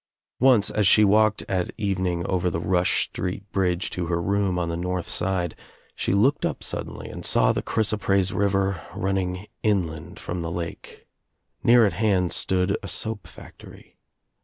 Once 0.39 0.71
as 0.71 0.87
she 0.87 1.03
walked 1.05 1.43
at 1.47 1.69
even 1.77 2.07
ing 2.07 2.25
over 2.25 2.49
the 2.49 2.59
Rush 2.59 3.03
Street 3.03 3.43
bridge 3.51 3.91
to 3.91 4.07
her 4.07 4.19
room 4.19 4.57
on 4.57 4.67
the 4.69 4.75
North 4.75 5.05
Side 5.05 5.55
she 5.95 6.11
looked 6.13 6.43
up 6.43 6.63
suddenly 6.63 7.07
and 7.07 7.23
saw 7.23 7.51
the 7.51 7.61
chrysoprase 7.61 8.31
river 8.31 8.81
running 8.95 9.45
Inland 9.61 10.17
from 10.17 10.41
the 10.41 10.49
lake. 10.51 11.05
Near 11.61 11.85
at 11.85 11.93
hand 11.93 12.33
stood 12.33 12.77
a 12.81 12.87
soap 12.87 13.27
factory. 13.27 13.99